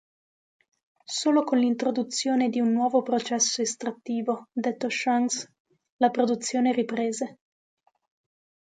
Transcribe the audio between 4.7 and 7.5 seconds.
Shanks, la produzione riprese.